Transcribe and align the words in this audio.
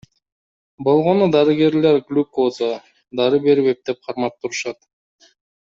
Болгону 0.87 1.27
дарыгерлер 1.35 1.99
глюкоза, 2.07 2.71
дары 3.21 3.41
берип 3.47 3.71
эптеп 3.77 4.01
кармап 4.09 4.39
турушат. 4.43 4.81